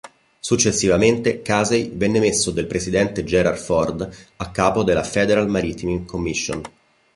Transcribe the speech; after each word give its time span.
Successivamente 0.39 1.43
Casey 1.43 1.91
venne 1.95 2.17
messo 2.19 2.49
dal 2.49 2.65
presidente 2.65 3.23
Gerald 3.23 3.59
Ford 3.59 4.09
a 4.37 4.49
capo 4.49 4.81
della 4.81 5.03
"Federal 5.03 5.47
Maritime 5.47 6.05
Commission". 6.05 6.63